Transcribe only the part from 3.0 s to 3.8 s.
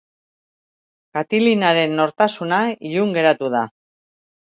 geratu da.